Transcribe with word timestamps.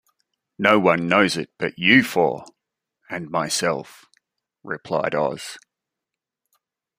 "No 0.57 0.79
one 0.79 1.07
knows 1.07 1.37
it 1.37 1.51
but 1.59 1.77
you 1.77 2.01
four— 2.03 2.45
and 3.11 3.29
myself," 3.29 4.07
replied 4.63 5.13
Oz. 5.13 5.59